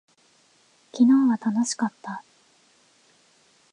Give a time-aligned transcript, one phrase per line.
[0.93, 2.23] 昨日は楽しかった。